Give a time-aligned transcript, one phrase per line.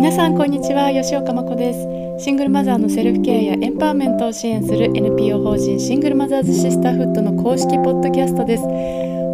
[0.00, 0.90] 皆さんこんにちは。
[0.90, 1.74] 吉岡真子で
[2.18, 2.24] す。
[2.24, 8.62] シングルマザーのセルフケアやエンパワーメントを支援する NPO 法人シングルマザーズシスターフットの公式ポッドキャストです。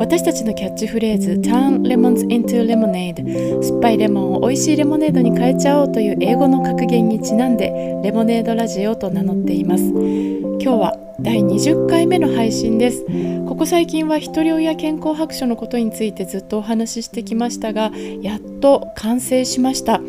[0.01, 9.85] 私たちのキャッチフレーズ Turn Lemons into Lemonade 酸っぱいレモンを美味しいレモネードに変えちゃおうという英語の格言にちなんでレモネードラジオと名乗っています。
[9.85, 13.07] 今日は第20回目の配信です。
[13.47, 20.01] ここ最近はひとり親健康白書のことについてずっとお話ししてきましたがやっと完成しました。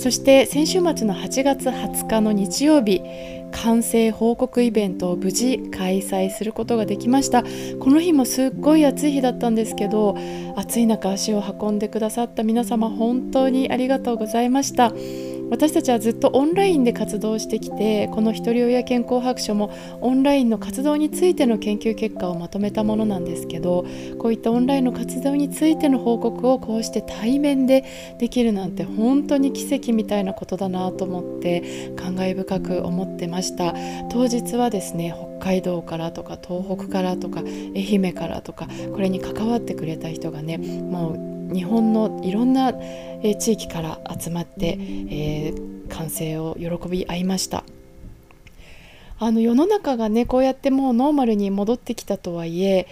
[0.00, 3.02] そして先週末の8月20日の日曜日
[3.52, 7.42] 完成報告イベントを無事開催することができました。
[7.42, 10.16] この日もすっごい暑い日だったんですけど
[10.56, 14.90] 暑い中足を運んでくださった皆様本当にありがとうございました。
[15.50, 23.84] 私たちはずっとオンラインで活動してきてこのひとり親健康白書もオンラインの活動についての研究結果をまとめたものなんですけど
[24.18, 27.84] こういったオンラインの活動についての報告をこうして対面で
[28.18, 33.74] できるなんて本当に奇跡みたいなことだなと思って感慨深く思ってました。
[34.10, 47.64] 当日はですね北海道からとか東北からとか愛媛からとかこれに関わってくれた人がねもう日本のいろんな地域から集まって、えー、完成を喜び合いました。
[49.22, 52.86] あの世の中がねこうやってもうノーマルに戻ってきたとはいえ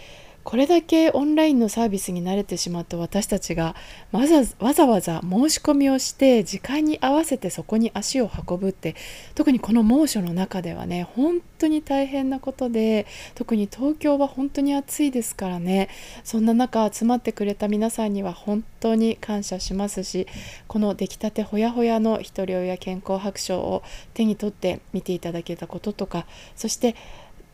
[0.48, 3.76] これだけオンラインのサービスに慣れてしまった私たちが
[4.12, 8.96] わざわざわざ申し込みをして時間に合わせてそこに足を運ぶって
[9.34, 15.90] 特にこの猛暑の中ではね本当に大変なことで特に東京は本当に暑いですからね。
[16.24, 20.26] そんな中集まってくれた皆さんには本当に感謝しますし
[20.66, 23.82] この出来たてほやほやのひとり親健康白書を
[24.14, 26.24] 手に取って見ていただけたこととか
[26.56, 26.96] そして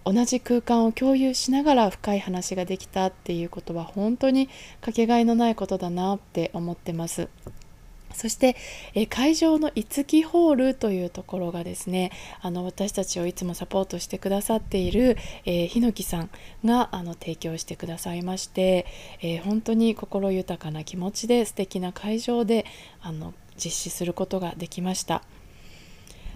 [0.05, 4.49] 同じ空間を共有しながら深い話ができたっていうことは本当に
[4.81, 7.29] かけがえのないことだなって思ってます。
[8.15, 8.57] そして
[8.95, 16.31] え会場の五木ホールというところがですねあの私たちをいつもサポートしてくださっている、えー、ひのきさん
[16.65, 18.87] があの提供してくださいまして、
[19.21, 22.65] えー、本当に心豊かな気持ちで素敵な会場で
[23.03, 25.23] あの実施することができました。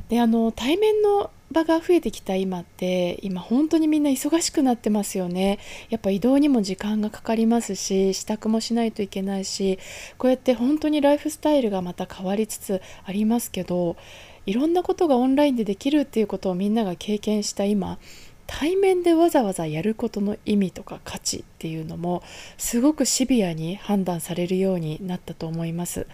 [0.08, 5.58] であの対面の場が増えてきた今って今本当にみんな忙しくなってますよね
[5.88, 9.78] やっぱ移動にも時間がかかりますし支度もしないといけないし
[10.18, 13.96] こうやって本当にライフスタイルがまた変わりつつありますけど
[14.44, 17.98] いろんなことがオンラインでできるっていうことをみんなが経験した今
[18.46, 22.22] 対面でわざわざやることの意味とか価値っていうのも
[22.56, 26.06] すごくシビアに判断されるようになったと思います。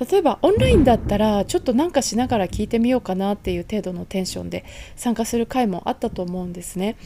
[0.00, 4.64] 例えばオンラインだったらちょっとなんかしながら聞いてみようかなっていう程度のテンションで
[4.96, 6.96] 参加する回もあったと思うんですね。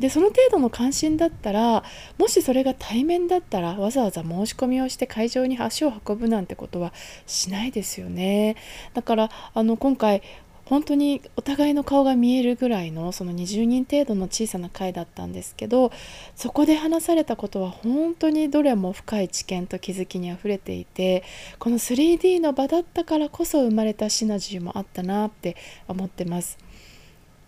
[0.00, 1.84] でその程度の関心だったら
[2.16, 6.94] もしそれが対面だったらわざわざ申し込みをして会場に足を運ぶなんてことは
[7.26, 8.56] しないですよね
[8.94, 10.22] だからあの今回
[10.70, 15.90] 本当にお互いの顔が見えるぐらいのその20人程度の小さな会だったんですけど
[16.36, 21.24] そこで話されたことは本当にどれも深い知見と気づきにあふれていて
[21.58, 25.56] この 3D の場だったからこそ生まれたシナジーもあったなって
[25.88, 26.56] 思ってます。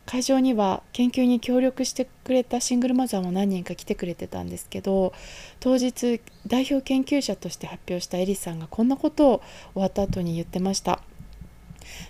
[0.04, 5.12] 会場には研究に協力してくれたシングルマザーも何人か来てくれてたんですけど
[5.60, 9.42] 当日代表研究者として発表したエリさんがこんなことを
[9.74, 11.02] 終わった後に言ってました。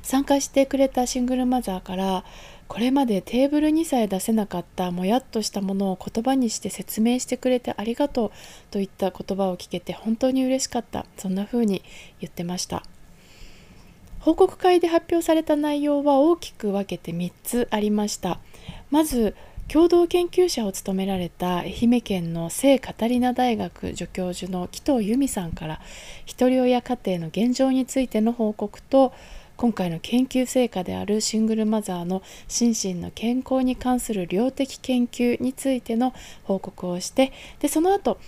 [0.02, 2.24] 参加してくれたシングルマザーから
[2.68, 8.30] これまでテーブルにさえ出せなかったもやっとしたものを言葉にして説明してくれてありがとう
[8.70, 11.04] といった言葉を聞けて本当に嬉しかった。
[11.18, 11.82] そんな風に
[12.20, 12.82] 言ってました。
[14.20, 18.38] 報告会で発表された内容は大きく分けて3つありました。
[18.90, 19.34] まず
[19.68, 25.80] 共同研究者を務められた愛媛県の聖カタリナ大学助教授の紀藤由美さんから
[26.24, 29.12] ひとり親家庭の現状についての報告と
[29.62, 36.12] 今回の研究成果であるシングルマザーの心身の健康に関する量的研究についての
[36.42, 38.18] 報告をしてでその後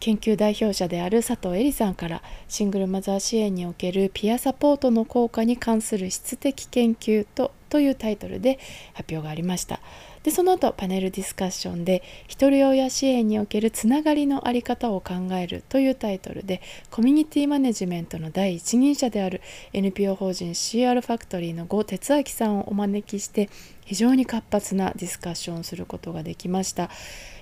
[0.00, 8.58] 研究代表者である佐藤恵里さんからシングルマザー支援におけるピアサポートの効果に関する質的研究とというタイトルで
[8.94, 9.78] 発表がありました。
[10.22, 19.40] でその後パネルディスカッションで「ひとり親支援におけるつながりの在り方を考える」というタイトルでコミュニティマネジメントの第一人者である
[19.72, 23.48] NPO 法人 CR ファクトリーの呉哲明さんをお招きして
[23.90, 26.90] 非常に活発なディスカッションをすることができました。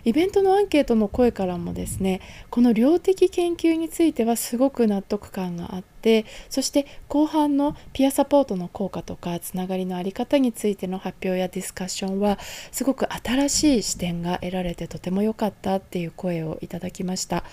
[0.07, 12.39] イベントのアンケートの声からもですねこの量的研究についてはすごく納得感があってそして後半のピアサポートの効果とかつながりの在り方についての発表やディスカッションは
[12.73, 17.45] すごく新しい視点が得られてとても良かったっていう声をいただきました。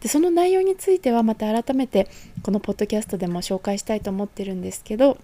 [0.00, 2.08] でその内容についてはまた改めて
[2.42, 5.18] このポッドキャストでも紹介したいと思ってるんですけど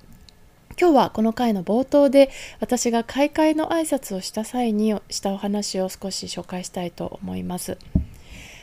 [0.81, 2.31] 今日はこの回の冒頭で
[2.61, 7.79] 私が開会の挨拶をした際にしたお話を少し紹介したいと思います。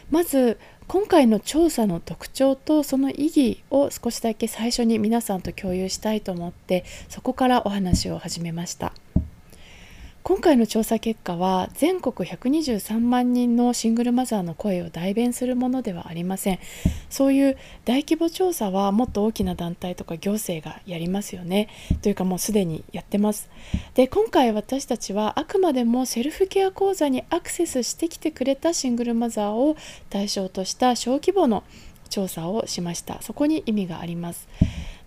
[0.09, 0.57] まず
[0.87, 8.93] 今回の調査の特徴とその意義を少しだけ最初に皆さんと共有したいと思ってそこからお話を始めました。
[10.27, 16.57] 今回の調査結果は全国123万人のシングルマザーの声を代弁するものではありません。
[17.11, 21.69] そういう大規模調査はもっと大きな団体とか行政がやりますよね。
[22.01, 23.51] というかもうすでにやってます。
[23.93, 29.77] で今回私たちはあくまでもセルフケア講座にアクセスしてきてくれたシングルマザーを
[30.09, 31.63] 対象とした小規模の
[32.09, 33.21] 調査をしました。
[33.21, 34.47] そこに意味があります。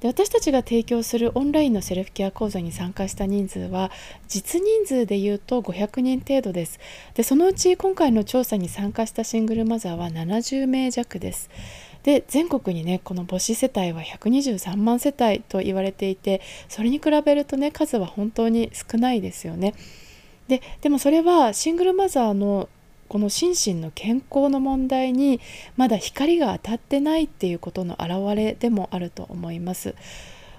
[0.00, 3.90] で私たちが提供するオンラインのセルフケア講座に参加した人数は
[4.28, 6.78] 実人数でいうと500人程度です。
[7.14, 11.50] でそのうち今回の調査に参加したシングルマザーは70名弱です。
[12.04, 19.74] で全国にねこの母子世帯は123万世帯と言われていてそれに比べるとね数は本当に少ないですよね。
[20.46, 22.68] ででもそれはシングルマザーの
[23.08, 25.40] この心身の健康の問題に
[25.76, 29.94] まだ光が当たってないっていうことの表れでもあると思います。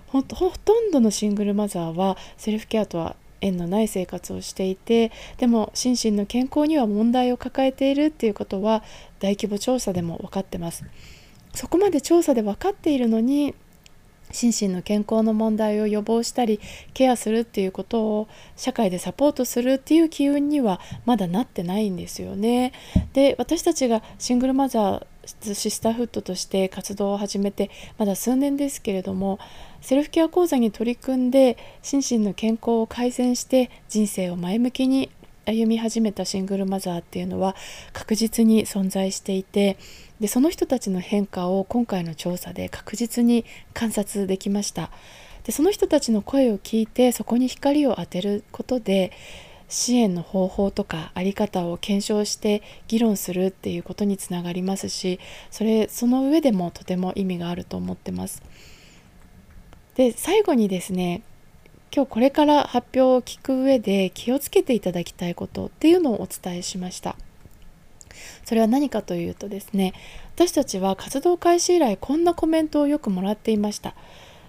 [0.08, 8.84] ほとんどのシングルマザーはセルフケアとは縁のない生活をしていてでも心身の健康には問題を抱えているっていうことは
[9.20, 10.84] 大規模調査でも分かってます。
[11.54, 13.56] そこまで調査で分かっているのに
[14.32, 16.60] 心身の健康の問題を予防したり
[16.94, 22.74] ケアするっていうことを社会でサポートするっていう機運にはまだなってないんですよね。
[23.14, 29.40] で私たちがシングルマザーシスターフットとして活動を始めてまだ数年ですけれども
[29.82, 35.12] セルフケア講座に取り組んで心身の健康を改善して人生を前向きに
[35.46, 37.56] 歩み始めたシングルマザーっていうのは
[37.94, 39.78] 確実に存在していて
[40.20, 44.92] でその人たちの変化を今回の調査で確実に観察できました
[45.44, 49.12] でその人たちの声を聞いてそこに光を当てることで
[49.70, 55.20] 支援の方法とか在り方を検証して議論するっていうことにつながりますし
[55.52, 58.42] それその上でもとても意味があると思ってます。
[59.96, 61.22] で最後にですね
[61.96, 67.16] 今日これから発表を聞く上で気をつけていただきたいことっていうのをお伝えしました。
[68.46, 69.94] それは何かというとですね
[70.36, 73.96] 私たちは活動開始以来こんなコメントをよくもらっていました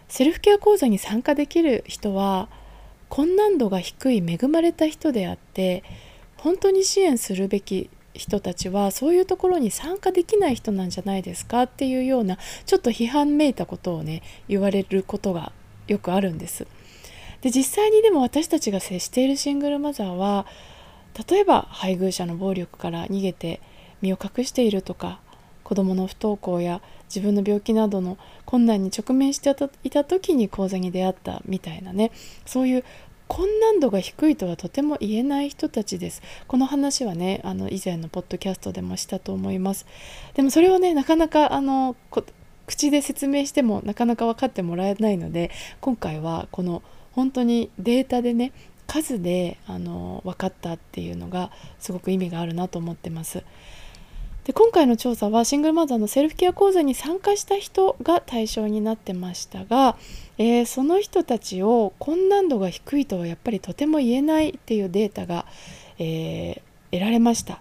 [0.08, 2.48] セルフケア講座に参加できる人は
[3.08, 5.82] 困難度が低い恵まれた人であって
[6.36, 11.62] 本当に支援するべき人たちはそういうところに参加できない人なんじゃないですか？
[11.62, 15.52] っていうようなちょっと批判めいたことをね言われることが
[15.86, 16.66] よくあるんです。
[17.40, 20.44] で実際にでも私たちが接しているシングルマザーは
[21.28, 23.60] 例えば配偶者の暴力から逃げて
[24.00, 25.20] 身を隠しているとか
[25.64, 26.80] 子どもの不登校や
[27.14, 29.54] 自分の病気などの困難に直面して
[29.84, 32.10] いた時に講座に出会ったみたいなね。
[32.46, 32.84] そういう
[33.28, 36.22] 困難度が低いとはとても言えない人たちです。
[36.48, 39.86] この話はねあの以前のポッドキャストでもしたと思います。
[40.34, 41.94] でもそれをねなかなかあの
[42.66, 48.52] 口で説明してもなかなか分かってもらえないので今回はこの本当にデータでね
[48.90, 53.44] 数であの分かったっていうのがすごく意味があるなと思ってます。
[54.42, 59.96] で今回の調査はシングルマザーのセルフケア講座に参加した人が対象になってましたが、
[60.38, 65.46] えー、その人たちを困難度が低いとはやっぱりとても言えないっていうデータが、
[65.98, 67.60] えー、得られました。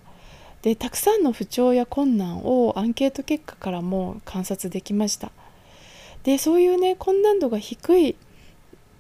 [0.63, 5.31] でたくさんの不調や困難をアンケート結果からも観察できました。
[6.23, 8.15] でそういうね困難度が低い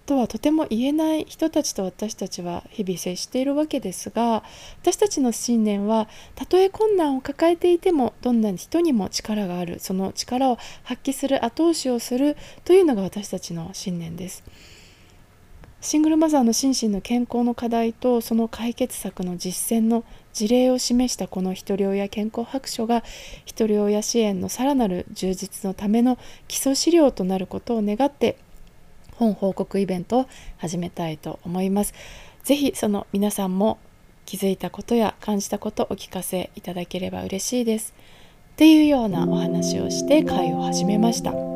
[0.09, 4.43] とはとても言えない人たちと私たちは日々接しているわけですが
[4.81, 14.43] 私たちの信念はたとえ困難を抱えていてもどんな人にも力があるその力を発揮する後押しをするというのが私たちの信念です。
[15.81, 23.01] シングルマザーの心身の健康の課題とその解決策の実践の事例を示したこのひとり親健康白書が
[23.45, 26.17] ひとり親支援のさらなる充実のための
[26.49, 28.37] 基礎資料となることを願って
[29.19, 30.25] 本報告イベントを
[30.57, 31.93] 始めたいと思います。
[32.43, 33.77] ぜひその皆さんも
[34.25, 37.93] 気づいたことや感じたことお聞かせいただければ嬉しいです。
[38.53, 41.48] っていうようなお話をして会を始めました。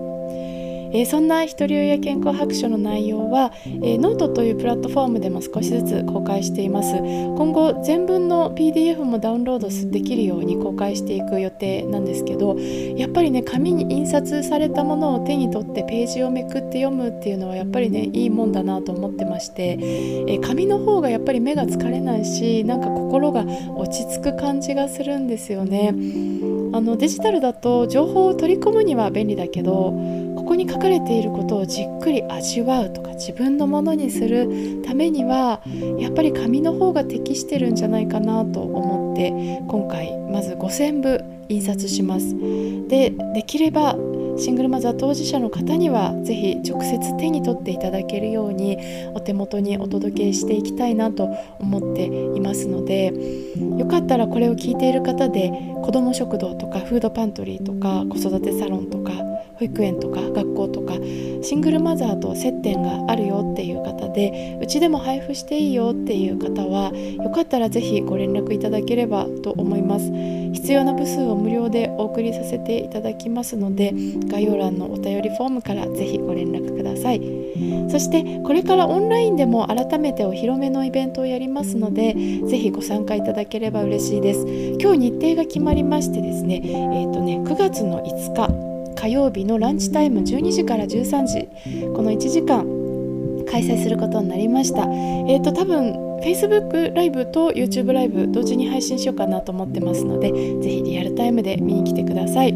[0.94, 6.96] えー、そんなひとり親健康白書の内容は、えー、ノートというプラットフォームでも少しずつ公開しています。
[6.96, 12.56] 今後全文の PDF もダウンロードできるように公開していく予定なんですけど
[12.96, 23.44] やっぱりね紙に印刷されたものを手に取ってページをめくって読むっていうのはやっぱりねいいもんだなと思ってまして、えー、紙の方がやっぱり目が疲れないしなんか心が
[23.76, 25.94] 落ち着く感じがするんですよね。
[26.76, 29.94] あのデジタルだと情報を取り込むには便利だけど
[30.54, 35.62] こに書かれていることをじっくり味わうとか自分のものにするためには
[36.00, 39.30] やっぱり紙の方が適してるんじゃないかなと思って
[39.68, 42.36] 今回まず5,000部印刷します。
[42.88, 43.98] でできれば
[44.36, 48.78] シングルマザー当事者の方には是非直接手に取っていただけるように
[49.14, 51.30] お手元にお届けしていきたいなと
[51.60, 53.14] 思っていますので
[53.78, 55.52] よかったらこれを聞いている方で
[55.84, 59.23] 子ども食堂とかフードパントリーとか子育てサロンとか
[59.64, 60.94] 保育園とか学校とか
[61.42, 70.12] シングルマザーと接点があるよっていう方でうちでも配布していいよっていう方はよかったら是非ご連絡いただければと思います。
[70.54, 73.92] 必要な部数を無料でお送りさせていただきますので
[74.28, 77.22] 概要欄のお便りフォームから是非ご連絡ください。
[77.90, 82.14] そしてこれからオンラインでも改めてお披露目のイベントをやりますので
[82.48, 84.46] 是非ご参加いただければ嬉しいです。
[84.80, 88.63] 今日日程が決まりましてですねえっ、ー、とね9月の5日
[89.04, 91.50] 火曜日のランチタイム12時から13時。
[91.94, 92.66] この1時間
[93.52, 94.84] 開催することになりました。
[94.84, 95.92] えっ、ー、と多分
[96.22, 102.54] Facebook ライブと YouTube ライブ同時に配信しようかなと思ってますのでぜひリアルタイムで見に来てください。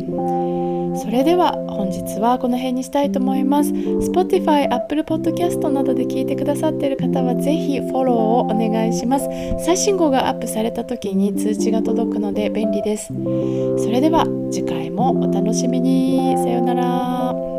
[0.97, 3.71] それでは本日はこの辺にしたいと思います。
[3.71, 9.29] Spotify、Apple Podcast などで聞いてくださっている方はぜひフォローをお願いします。
[9.63, 13.07] 最新号がアップされた時に通知が届くので便利です。
[13.07, 16.35] それでは次回もお楽しみに。
[16.37, 17.57] さようなら。